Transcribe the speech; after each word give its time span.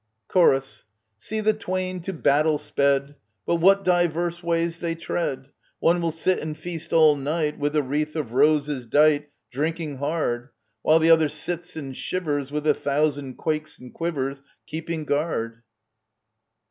Chorus. 0.29 0.85
See 1.19 1.41
the 1.41 1.53
twain 1.53 2.01
to 2.01 2.11
battle 2.11 2.57
sped. 2.57 3.15
But 3.45 3.57
what 3.57 3.83
diverse 3.83 4.41
ways 4.41 4.79
they 4.79 4.95
tread! 4.95 5.49
One 5.77 6.01
will 6.01 6.11
sit 6.11 6.39
and 6.39 6.57
feast 6.57 6.91
all 6.91 7.15
night 7.15 7.59
With 7.59 7.75
a 7.75 7.83
wreath 7.83 8.15
of 8.15 8.33
roses 8.33 8.87
dight 8.87 9.29
Drinking 9.51 9.97
hard;. 9.99 10.49
While 10.81 10.97
the 10.97 11.11
other 11.11 11.29
sits 11.29 11.75
and 11.75 11.95
shivers 11.95 12.51
With 12.51 12.65
a 12.65 12.73
thousand 12.73 13.35
quakes 13.35 13.77
and 13.77 13.93
quivers, 13.93 14.41
Keeping 14.65 15.05
guard 15.05 15.61